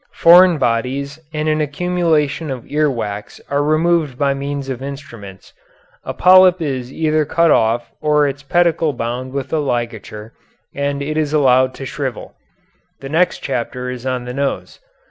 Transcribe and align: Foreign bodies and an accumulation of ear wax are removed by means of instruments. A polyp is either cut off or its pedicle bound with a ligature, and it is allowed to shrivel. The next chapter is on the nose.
Foreign 0.15 0.57
bodies 0.57 1.19
and 1.31 1.47
an 1.47 1.61
accumulation 1.61 2.49
of 2.49 2.65
ear 2.65 2.89
wax 2.89 3.39
are 3.51 3.61
removed 3.63 4.17
by 4.17 4.33
means 4.33 4.67
of 4.67 4.81
instruments. 4.81 5.53
A 6.03 6.11
polyp 6.11 6.59
is 6.59 6.91
either 6.91 7.23
cut 7.23 7.51
off 7.51 7.91
or 8.01 8.27
its 8.27 8.41
pedicle 8.41 8.93
bound 8.93 9.31
with 9.31 9.53
a 9.53 9.59
ligature, 9.59 10.33
and 10.73 11.03
it 11.03 11.17
is 11.17 11.33
allowed 11.33 11.75
to 11.75 11.85
shrivel. 11.85 12.33
The 12.99 13.09
next 13.09 13.43
chapter 13.43 13.91
is 13.91 14.03
on 14.03 14.25
the 14.25 14.33
nose. 14.33 14.79